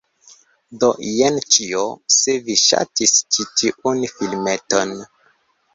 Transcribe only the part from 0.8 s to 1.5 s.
Do jen